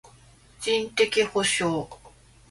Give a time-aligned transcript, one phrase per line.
[0.59, 1.87] 人的補償